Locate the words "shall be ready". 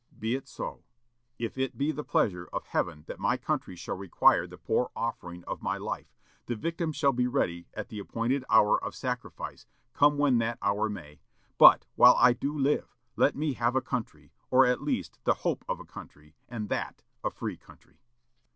6.91-7.67